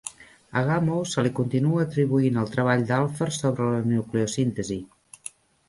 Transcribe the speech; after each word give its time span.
A 0.61 0.61
Gamow 0.69 1.03
se 1.11 1.23
li 1.27 1.31
continua 1.39 1.83
atribuint 1.83 2.41
el 2.45 2.49
treball 2.57 2.87
d'Alpher 2.93 3.29
sobre 3.39 3.71
la 3.77 3.87
nucleosíntesi. 3.93 4.83